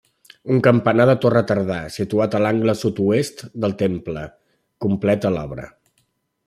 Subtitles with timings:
[0.53, 4.27] Un campanar de torre tardà, situat a l'angle sud-oest del temple,
[4.87, 5.71] completa l'obra.